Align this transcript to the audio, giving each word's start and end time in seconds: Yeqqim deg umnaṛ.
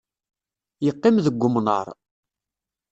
Yeqqim 0.85 1.15
deg 1.25 1.41
umnaṛ. 1.47 1.87